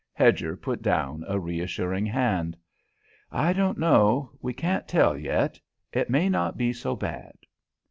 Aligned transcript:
Hedger 0.13 0.57
put 0.57 0.81
down 0.81 1.23
a 1.27 1.39
reassuring 1.39 2.07
hand. 2.07 2.57
"I 3.31 3.53
don't 3.53 3.77
know. 3.77 4.31
We 4.41 4.51
can't 4.51 4.87
tell 4.87 5.15
yet. 5.15 5.59
It 5.93 6.09
may 6.09 6.27
not 6.27 6.57
be 6.57 6.73
so 6.73 6.95
bad." 6.95 7.35